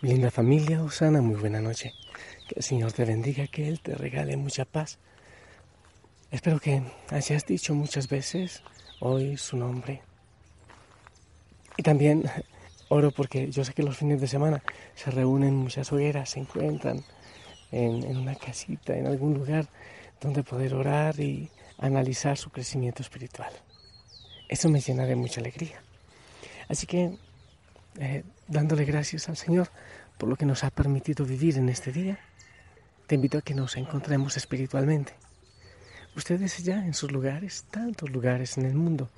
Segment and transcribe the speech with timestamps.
[0.00, 1.92] Linda familia, Osana, muy buena noche.
[2.46, 5.00] Que el Señor te bendiga, que Él te regale mucha paz.
[6.30, 8.62] Espero que hayas dicho muchas veces
[9.00, 10.02] hoy su nombre.
[11.76, 12.30] Y también
[12.88, 14.62] oro porque yo sé que los fines de semana
[14.94, 17.02] se reúnen muchas hogueras, se encuentran
[17.72, 19.66] en, en una casita, en algún lugar
[20.20, 23.50] donde poder orar y analizar su crecimiento espiritual.
[24.48, 25.82] Eso me llena de mucha alegría.
[26.68, 27.18] Así que
[27.98, 29.70] eh, dándole gracias al Señor
[30.18, 32.18] por lo que nos ha permitido vivir en este día,
[33.06, 35.14] te invito a que nos encontremos espiritualmente.
[36.16, 39.08] Ustedes ya en sus lugares, tantos lugares en el mundo,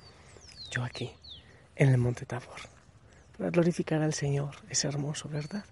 [0.69, 1.11] yo aquí,
[1.75, 2.61] en el Monte Tabor,
[3.37, 4.55] para glorificar al Señor.
[4.69, 5.65] Es hermoso, ¿verdad?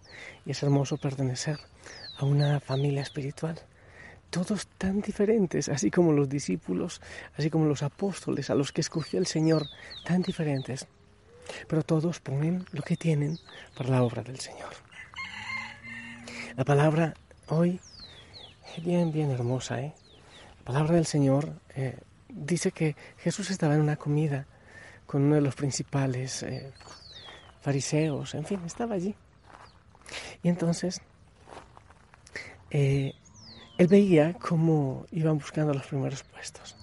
[0.45, 1.59] Y es hermoso pertenecer
[2.17, 3.59] a una familia espiritual.
[4.31, 7.01] Todos tan diferentes, así como los discípulos,
[7.37, 9.67] así como los apóstoles a los que escogió el Señor,
[10.05, 10.87] tan diferentes
[11.69, 13.37] pero todos ponen lo que tienen
[13.77, 14.71] para la obra del Señor.
[16.57, 17.13] La palabra
[17.47, 17.79] hoy
[18.75, 19.79] es bien, bien hermosa.
[19.79, 19.93] ¿eh?
[20.57, 21.95] La palabra del Señor eh,
[22.27, 24.47] dice que Jesús estaba en una comida
[25.05, 26.73] con uno de los principales eh,
[27.61, 29.13] fariseos, en fin, estaba allí.
[30.41, 31.01] Y entonces
[32.71, 33.13] eh,
[33.77, 36.75] él veía cómo iban buscando los primeros puestos.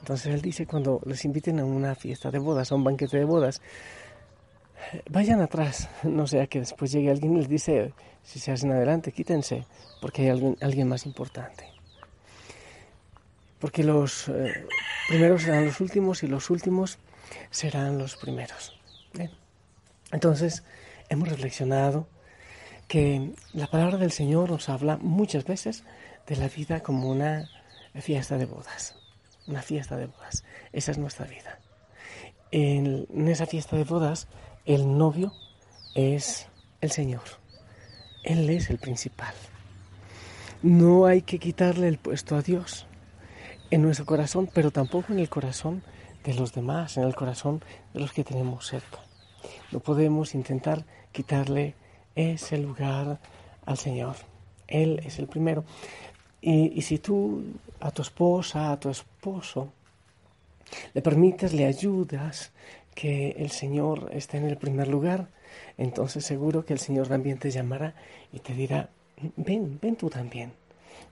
[0.00, 3.24] Entonces él dice, cuando les inviten a una fiesta de bodas, a un banquete de
[3.24, 3.60] bodas,
[5.10, 9.12] vayan atrás, no sea que después llegue alguien y les dice, si se hacen adelante,
[9.12, 9.64] quítense,
[10.00, 11.68] porque hay alguien, alguien más importante.
[13.58, 14.66] Porque los eh,
[15.08, 16.98] primeros serán los últimos y los últimos
[17.50, 18.78] serán los primeros.
[20.12, 20.62] Entonces,
[21.08, 22.06] hemos reflexionado
[22.86, 25.82] que la palabra del Señor nos habla muchas veces
[26.26, 27.48] de la vida como una
[28.00, 28.94] fiesta de bodas
[29.46, 30.44] una fiesta de bodas.
[30.72, 31.58] Esa es nuestra vida.
[32.50, 34.28] En, esa fiesta de bodas,
[34.66, 35.32] el novio
[35.94, 36.48] es
[36.80, 37.22] el Señor.
[38.24, 39.34] Él es el principal.
[40.62, 42.86] No hay que quitarle el puesto a Dios
[43.70, 45.82] en nuestro corazón, pero tampoco en el corazón
[46.24, 47.62] de los demás, en el corazón
[47.94, 48.98] de los que tenemos cerca.
[49.70, 51.74] No podemos intentar quitarle
[52.16, 53.20] ese lugar
[53.64, 54.16] al Señor.
[54.66, 55.64] Él es el primero.
[56.40, 57.44] Y, si tú
[57.80, 59.72] a tu esposa, a tu esposo,
[60.94, 62.52] le permites, le ayudas
[62.96, 65.28] que el Señor esté en el primer lugar,
[65.76, 67.94] entonces seguro que el Señor también te llamará
[68.32, 68.88] y te dirá,
[69.36, 70.54] ven, ven tú también,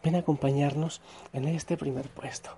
[0.02, 1.02] ven a acompañarnos
[1.34, 2.50] en este primer puesto.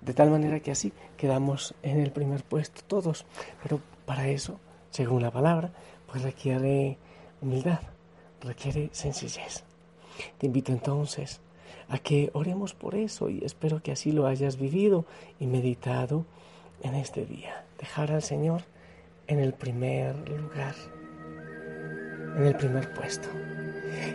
[0.00, 3.24] De tal manera que así quedamos en el primer puesto todos.
[3.62, 4.58] Pero para eso,
[4.90, 5.72] según la palabra,
[6.06, 6.98] pues requiere
[7.40, 7.80] humildad,
[8.40, 9.62] requiere sencillez.
[10.38, 11.40] Te invito entonces
[11.88, 15.06] a que oremos por eso y espero que así lo hayas vivido
[15.38, 16.26] y meditado
[16.82, 17.65] en este día.
[17.78, 18.62] Dejar al Señor
[19.26, 20.74] en el primer lugar,
[22.36, 23.28] en el primer puesto.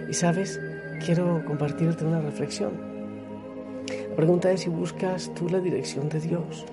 [0.09, 0.59] Y sabes,
[1.05, 2.71] quiero compartirte una reflexión.
[4.09, 6.65] La pregunta es si buscas tú la dirección de Dios,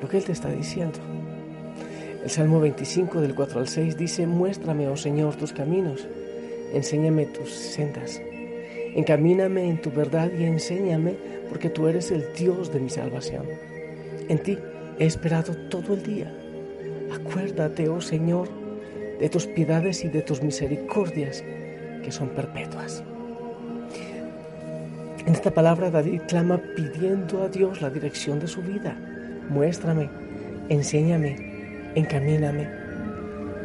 [0.00, 0.98] lo que Él te está diciendo.
[2.22, 6.06] El Salmo 25 del 4 al 6 dice, muéstrame, oh Señor, tus caminos,
[6.72, 8.20] enséñame tus sendas
[8.94, 11.14] Encamíname en tu verdad y enséñame,
[11.48, 13.44] porque tú eres el Dios de mi salvación.
[14.28, 14.58] En ti
[14.98, 16.32] he esperado todo el día.
[17.12, 18.48] Acuérdate, oh Señor,
[19.18, 21.42] de tus piedades y de tus misericordias,
[22.02, 23.02] que son perpetuas.
[25.26, 28.96] En esta palabra David clama pidiendo a Dios la dirección de su vida.
[29.50, 30.08] Muéstrame,
[30.68, 31.36] enséñame,
[31.94, 32.68] encamíname.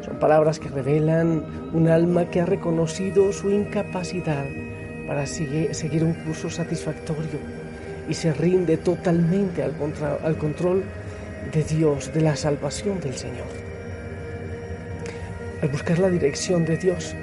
[0.04, 4.46] Son palabras que revelan un alma que ha reconocido su incapacidad
[5.08, 7.40] para seguir un curso satisfactorio
[8.10, 10.84] y se rinde totalmente al, control
[11.52, 13.48] de Dios, de la salvación del Señor.
[15.62, 17.16] Al buscar la dirección de Dios,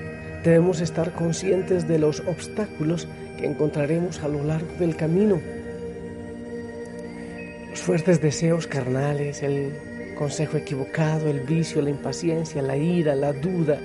[0.42, 3.06] debemos estar conscientes de los obstáculos
[3.38, 5.40] que encontraremos a lo largo del camino.
[7.70, 13.78] Los fuertes deseos carnales, el consejo equivocado, el vicio, la impaciencia, la ira, la duda,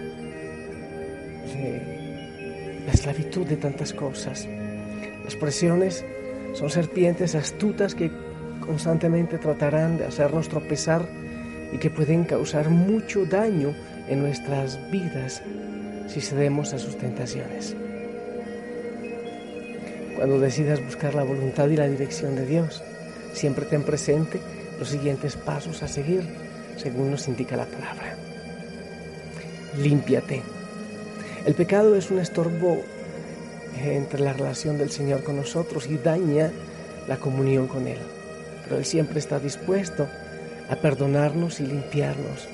[2.85, 4.47] la esclavitud de tantas cosas.
[5.23, 6.05] Las presiones
[6.53, 8.11] son serpientes astutas que
[8.65, 11.07] constantemente tratarán de hacernos tropezar
[11.71, 13.73] y que pueden causar mucho daño
[14.07, 15.41] en nuestras vidas
[16.07, 17.75] si cedemos a sus tentaciones.
[20.15, 22.83] Cuando decidas buscar la voluntad y la dirección de Dios,
[23.33, 24.39] siempre ten presente
[24.79, 26.23] los siguientes pasos a seguir,
[26.77, 28.15] según nos indica la palabra.
[29.77, 30.55] Límpiate
[31.45, 32.81] el pecado es un estorbo
[33.79, 36.51] entre la relación del Señor con nosotros y daña
[37.07, 37.99] la comunión con Él.
[38.65, 40.07] Pero Él siempre está dispuesto
[40.69, 42.47] a perdonarnos y limpiarnos.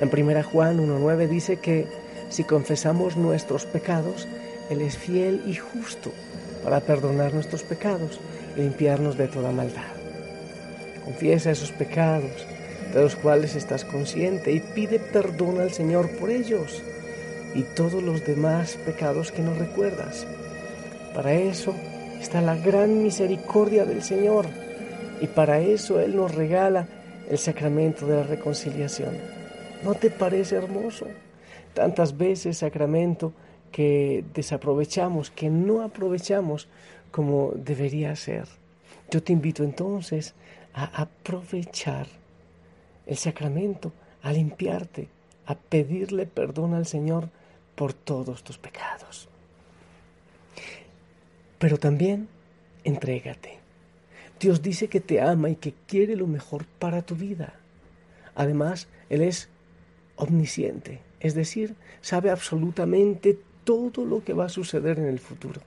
[0.00, 1.86] En 1 Juan 1.9 dice que
[2.30, 4.28] si confesamos nuestros pecados,
[4.70, 6.12] Él es fiel y justo
[6.62, 8.20] para perdonar nuestros pecados
[8.56, 9.92] y limpiarnos de toda maldad.
[11.04, 12.46] Confiesa esos pecados
[12.92, 16.82] de los cuales estás consciente y pide perdón al Señor por ellos
[17.54, 20.26] y todos los demás pecados que no recuerdas.
[21.14, 21.74] Para eso
[22.20, 24.46] está la gran misericordia del Señor
[25.20, 26.86] y para eso Él nos regala
[27.28, 29.16] el sacramento de la reconciliación.
[29.84, 31.06] ¿No te parece hermoso?
[31.74, 33.32] Tantas veces sacramento
[33.70, 36.68] que desaprovechamos, que no aprovechamos
[37.10, 38.48] como debería ser.
[39.10, 40.34] Yo te invito entonces
[40.74, 42.06] a aprovechar
[43.06, 43.92] el sacramento,
[44.22, 45.08] a limpiarte,
[45.46, 47.28] a pedirle perdón al Señor
[47.74, 49.28] por todos tus pecados.
[51.58, 52.28] Pero también
[52.84, 53.57] entrégate.
[54.40, 57.54] Dios dice que te ama y que quiere lo mejor para tu vida.
[58.34, 59.48] Además, Él es
[60.16, 65.60] omnisciente, es decir, sabe absolutamente todo lo que va a suceder en el futuro.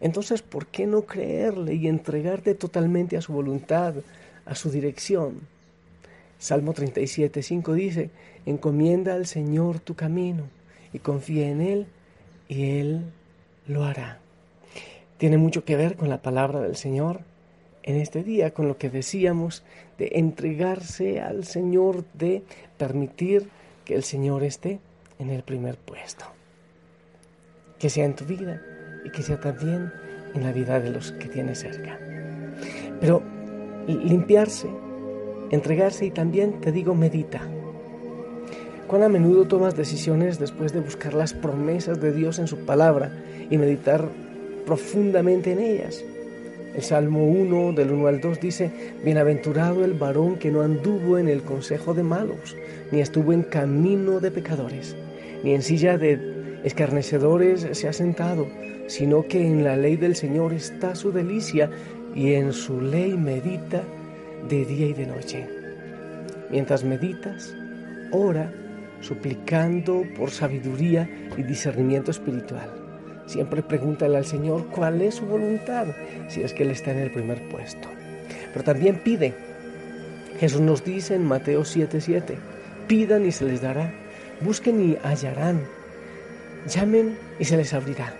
[0.00, 3.94] Entonces, ¿por qué no creerle y entregarte totalmente a su voluntad,
[4.44, 5.40] a su dirección?
[6.38, 8.10] Salmo 37, 5 dice,
[8.44, 10.44] encomienda al Señor tu camino
[10.92, 11.86] y confía en Él
[12.48, 13.04] y Él
[13.66, 14.18] lo hará.
[15.16, 17.20] Tiene mucho que ver con la palabra del Señor
[17.84, 19.62] en este día, con lo que decíamos
[19.98, 22.42] de entregarse al Señor, de
[22.78, 23.48] permitir
[23.84, 24.80] que el Señor esté
[25.18, 26.24] en el primer puesto.
[27.78, 28.62] Que sea en tu vida
[29.04, 29.92] y que sea también
[30.34, 31.98] en la vida de los que tienes cerca.
[33.00, 33.22] Pero
[33.86, 34.68] limpiarse,
[35.50, 37.42] entregarse y también, te digo, medita.
[38.86, 43.12] ¿Cuán a menudo tomas decisiones después de buscar las promesas de Dios en su palabra
[43.50, 44.08] y meditar
[44.64, 46.02] profundamente en ellas?
[46.74, 48.70] El Salmo 1 del 1 al 2 dice,
[49.04, 52.56] Bienaventurado el varón que no anduvo en el consejo de malos,
[52.90, 54.96] ni estuvo en camino de pecadores,
[55.44, 58.48] ni en silla de escarnecedores se ha sentado,
[58.88, 61.70] sino que en la ley del Señor está su delicia,
[62.14, 63.82] y en su ley medita
[64.48, 65.46] de día y de noche.
[66.50, 67.54] Mientras meditas,
[68.12, 68.52] ora
[69.00, 72.83] suplicando por sabiduría y discernimiento espiritual.
[73.26, 75.86] Siempre pregúntale al Señor cuál es su voluntad,
[76.28, 77.88] si es que Él está en el primer puesto.
[78.52, 79.34] Pero también pide.
[80.38, 82.36] Jesús nos dice en Mateo 7:7,
[82.86, 83.92] pidan y se les dará,
[84.40, 85.60] busquen y hallarán,
[86.68, 88.14] llamen y se les abrirá.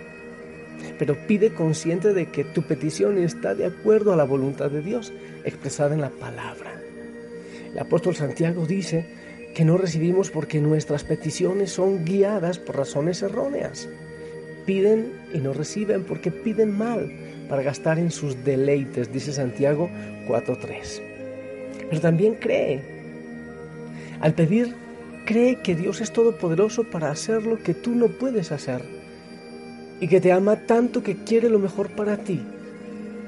[0.97, 5.13] Pero pide consciente de que tu petición está de acuerdo a la voluntad de Dios
[5.43, 6.79] expresada en la palabra.
[7.71, 9.05] El apóstol Santiago dice
[9.53, 13.87] que no recibimos porque nuestras peticiones son guiadas por razones erróneas.
[14.65, 17.11] Piden y no reciben porque piden mal
[17.49, 19.89] para gastar en sus deleites, dice Santiago
[20.27, 21.01] 4.3.
[21.89, 22.81] Pero también cree.
[24.19, 24.73] Al pedir,
[25.25, 28.81] cree que Dios es todopoderoso para hacer lo que tú no puedes hacer
[29.99, 32.41] y que te ama tanto que quiere lo mejor para ti.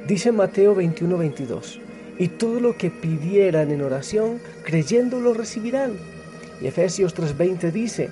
[0.07, 1.79] Dice Mateo 21.22.
[2.19, 5.93] Y todo lo que pidieran en oración, creyendo lo recibirán.
[6.61, 8.09] Y Efesios 3:20 dice,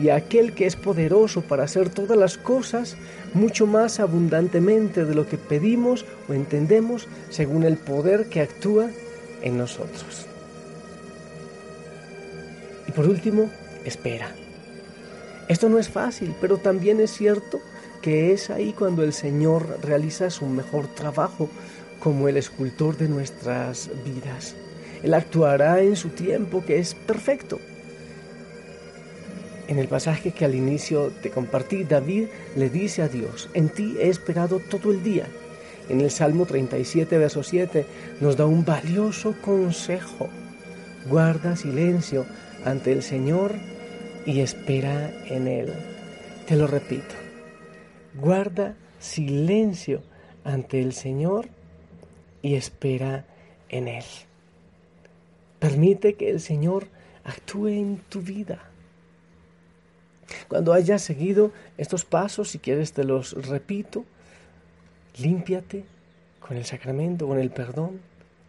[0.00, 2.96] y aquel que es poderoso para hacer todas las cosas
[3.34, 8.88] mucho más abundantemente de lo que pedimos o entendemos según el poder que actúa
[9.42, 10.26] en nosotros.
[12.88, 13.50] Y por último,
[13.84, 14.32] espera.
[15.48, 17.60] Esto no es fácil, pero también es cierto
[18.00, 21.50] que es ahí cuando el Señor realiza su mejor trabajo
[21.98, 24.54] como el escultor de nuestras vidas.
[25.02, 27.60] Él actuará en su tiempo que es perfecto
[29.70, 33.94] en el pasaje que al inicio te compartí, David le dice a Dios, en ti
[34.00, 35.28] he esperado todo el día.
[35.88, 37.86] En el Salmo 37, verso 7,
[38.20, 40.28] nos da un valioso consejo.
[41.08, 42.26] Guarda silencio
[42.64, 43.54] ante el Señor
[44.26, 45.72] y espera en Él.
[46.48, 47.14] Te lo repito.
[48.20, 50.02] Guarda silencio
[50.42, 51.48] ante el Señor
[52.42, 53.24] y espera
[53.68, 54.04] en Él.
[55.60, 56.88] Permite que el Señor
[57.22, 58.69] actúe en tu vida.
[60.48, 64.04] Cuando hayas seguido estos pasos, si quieres te los repito,
[65.18, 65.84] límpiate
[66.40, 68.00] con el sacramento, con el perdón,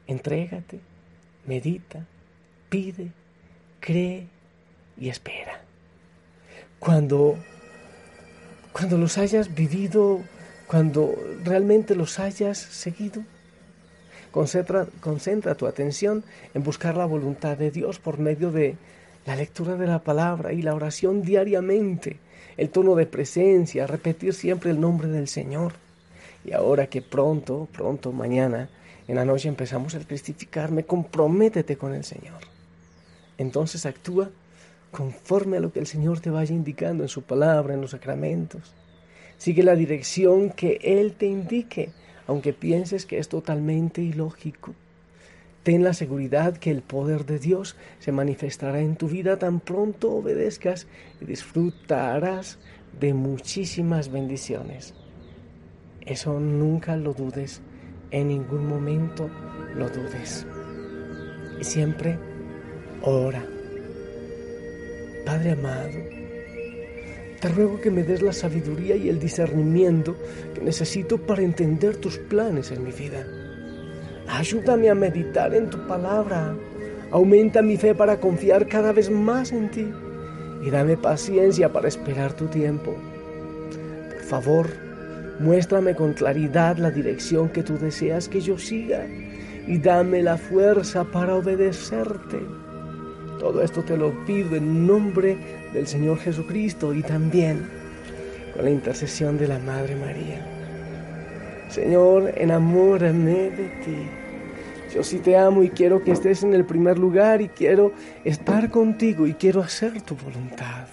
[0.08, 0.80] entrégate,
[1.46, 2.06] medita,
[2.70, 3.12] pide,
[3.80, 4.28] cree
[4.98, 5.62] y espera.
[6.80, 7.38] Cuando,
[8.72, 10.22] cuando los hayas vivido,
[10.68, 13.24] cuando realmente los hayas seguido,
[14.32, 16.24] concentra, concentra tu atención
[16.54, 18.78] en buscar la voluntad de Dios por medio de
[19.26, 22.20] la lectura de la palabra y la oración diariamente,
[22.58, 25.74] el tono de presencia, repetir siempre el nombre del Señor.
[26.44, 28.70] Y ahora que pronto, pronto, mañana,
[29.08, 32.40] en la noche empezamos a cristificarme, comprométete con el Señor.
[33.38, 34.30] Entonces actúa
[34.92, 38.74] conforme a lo que el Señor te vaya indicando en su palabra, en los sacramentos.
[39.38, 41.92] Sigue la dirección que Él te indique,
[42.28, 44.76] aunque pienses que es totalmente ilógico.
[45.64, 50.12] Ten la seguridad que el poder de Dios se manifestará en tu vida tan pronto
[50.12, 50.88] obedezcas
[51.22, 52.58] y disfrutarás
[53.00, 54.96] de muchísimas bendiciones.
[56.02, 57.62] Eso nunca lo dudes,
[58.10, 59.30] en ningún momento
[59.76, 60.48] lo dudes.
[61.60, 62.18] Y siempre
[63.04, 63.46] ora.
[65.26, 66.00] Padre amado,
[67.40, 70.16] te ruego que me des la sabiduría y el discernimiento
[70.56, 73.41] que necesito para entender tus planes en mi vida.
[74.32, 76.56] Ayúdame a meditar en tu palabra.
[77.12, 79.92] Aumenta mi fe para confiar cada vez más en ti.
[80.64, 82.96] Y dame paciencia para esperar tu tiempo.
[84.10, 84.68] Por favor,
[85.40, 89.06] muéstrame con claridad la dirección que tú deseas que yo siga.
[89.68, 92.40] Y dame la fuerza para obedecerte.
[93.38, 95.36] Todo esto te lo pido en nombre
[95.74, 97.68] del Señor Jesucristo y también
[98.56, 100.40] con la intercesión de la Madre María.
[101.68, 104.21] Señor, enamórame de ti.
[104.94, 107.94] Yo sí te amo y quiero que estés en el primer lugar y quiero
[108.26, 110.88] estar contigo y quiero hacer tu voluntad.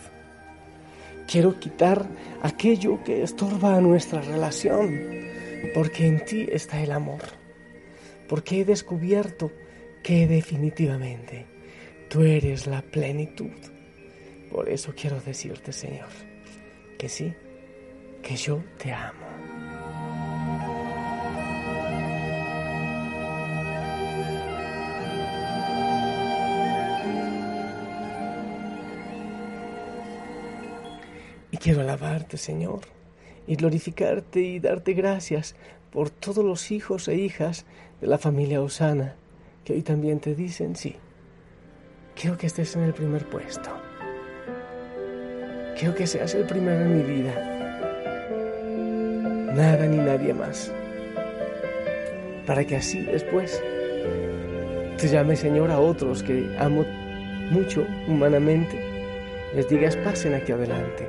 [1.26, 2.07] Quiero quitar
[2.43, 4.99] aquello que estorba nuestra relación,
[5.75, 7.23] porque en ti está el amor.
[8.28, 9.50] Porque he descubierto
[10.02, 11.47] que definitivamente
[12.09, 13.50] tú eres la plenitud.
[14.50, 16.09] Por eso quiero decirte, Señor,
[16.97, 17.35] que sí,
[18.23, 19.58] que yo te amo.
[31.59, 32.81] Quiero alabarte, Señor,
[33.47, 35.57] y glorificarte y darte gracias
[35.91, 37.65] por todos los hijos e hijas
[38.00, 39.17] de la familia Osana,
[39.65, 40.97] que hoy también te dicen sí.
[42.15, 43.71] Quiero que estés en el primer puesto.
[45.79, 47.35] Quiero que seas el primero en mi vida.
[49.55, 50.73] Nada ni nadie más.
[52.47, 53.62] Para que así después
[54.97, 56.85] te llame Señor a otros que amo
[57.50, 58.85] mucho humanamente.
[59.55, 61.09] Les digas pasen aquí adelante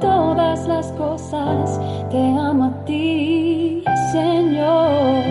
[0.00, 3.82] Todas las cosas, te amo a ti,
[4.12, 5.24] Señor.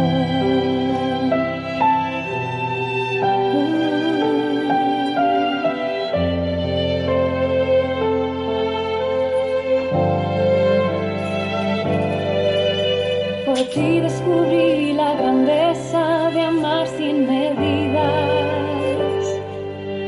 [13.45, 17.99] Por ti descubrí la grandeza de amar sin medidas.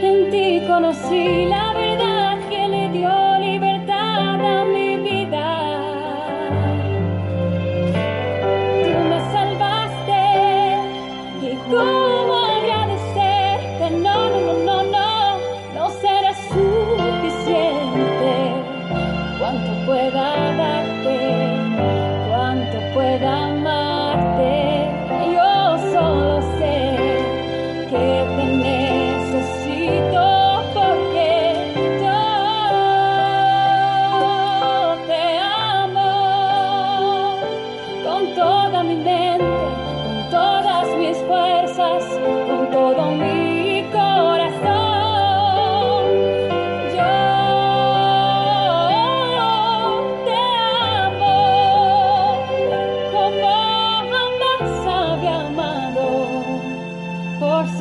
[0.02, 1.71] En ti conocí la
[23.32, 23.81] mama.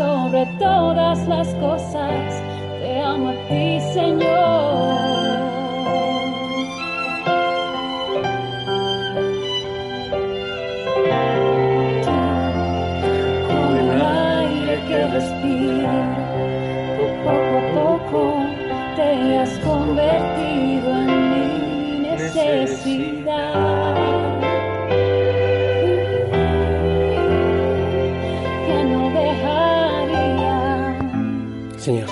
[0.00, 2.42] sobre todas las cosas.
[2.80, 5.29] Te amo a ti, Señor.
[31.80, 32.10] Señor,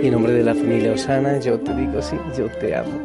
[0.00, 3.00] y en nombre de la familia Osana, yo te digo sí, yo te amo.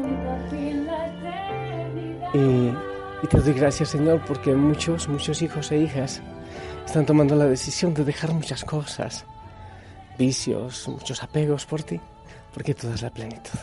[2.36, 6.22] Y, te doy gracias, Señor, porque muchos, muchos hijos e hijas
[6.86, 9.26] están tomando la decisión de dejar muchas cosas,
[10.20, 12.00] vicios, muchos apegos por ti,
[12.54, 13.60] porque tú das la plenitud.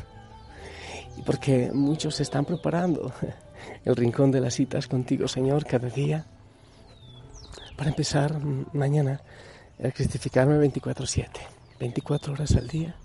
[1.16, 3.12] Y porque muchos están preparando
[3.84, 6.26] el rincón de las citas contigo, Señor, cada día,
[7.76, 8.40] para empezar
[8.72, 9.20] mañana
[9.78, 12.96] a cristificarme 24/7, 24 horas al día,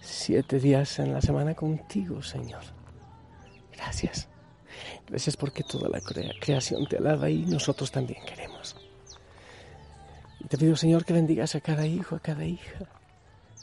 [0.00, 2.62] 7 días en la semana contigo, Señor.
[3.72, 4.28] Gracias.
[5.06, 8.76] Gracias porque toda la creación te alaba y nosotros también queremos.
[10.38, 12.88] Y te pido, Señor, que bendigas a cada hijo, a cada hija,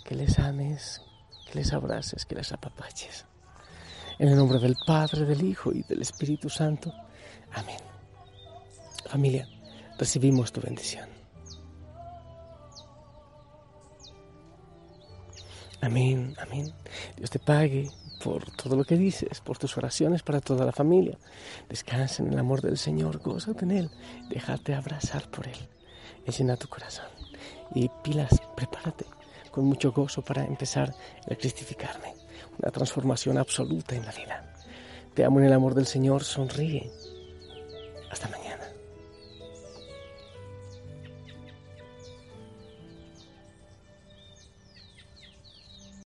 [0.03, 1.01] que les ames,
[1.49, 3.25] que les abraces, que les apapaches.
[4.19, 6.93] En el nombre del Padre, del Hijo y del Espíritu Santo.
[7.53, 7.77] Amén.
[9.05, 9.47] Familia,
[9.97, 11.16] recibimos tu bendición.
[15.81, 16.73] Amén, amén.
[17.15, 17.89] Dios te pague
[18.23, 21.17] por todo lo que dices, por tus oraciones para toda la familia.
[21.69, 23.91] Descansa en el amor del Señor, gózate en Él,
[24.29, 25.57] déjate abrazar por Él
[26.31, 27.05] llena tu corazón.
[27.73, 29.05] Y pilas, prepárate
[29.51, 30.93] con mucho gozo para empezar
[31.29, 32.13] a cristificarme.
[32.59, 34.53] Una transformación absoluta en la vida.
[35.13, 36.91] Te amo en el amor del Señor, sonríe.
[38.11, 38.46] Hasta mañana.